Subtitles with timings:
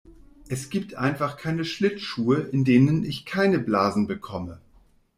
[0.49, 4.59] Es gibt einfach keine Schlittschuhe, in denen ich keine Blasen bekomme.